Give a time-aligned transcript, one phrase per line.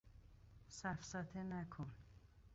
[0.67, 1.87] سفسطه نکن